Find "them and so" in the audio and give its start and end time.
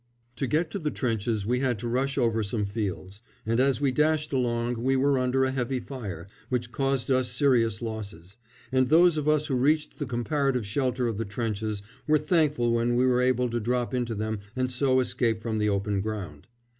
14.15-14.99